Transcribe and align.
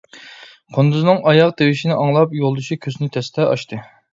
قۇندۇزنىڭ 0.77 1.21
ئاياغ 1.33 1.53
تىۋىشىنى 1.59 1.99
ئاڭلاپ، 2.05 2.35
يولدىشى 2.41 2.79
كۆزىنى 2.87 3.13
تەستە 3.19 3.51
ئاچتى. 3.53 3.85